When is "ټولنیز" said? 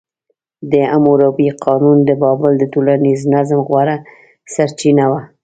2.73-3.19